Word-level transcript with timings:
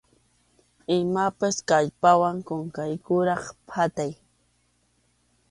Imapas 0.99 1.55
kallpawan 1.69 2.37
kunkayuqraq 2.47 3.43
phatay. 3.67 4.11